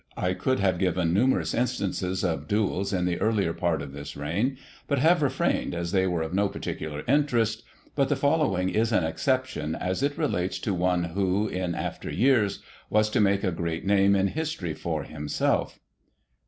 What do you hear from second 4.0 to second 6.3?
reign, but have refrained, as they were